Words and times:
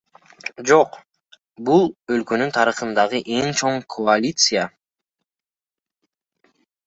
Жок, 0.69 0.95
бул 1.67 1.83
өлкөнүн 2.15 2.53
тарыхындагы 2.55 3.21
эң 3.35 3.53
чоң 3.61 3.77
коалиция. 3.95 4.63